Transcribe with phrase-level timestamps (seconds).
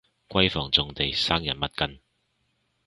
[0.29, 1.99] 閨房重地生人勿近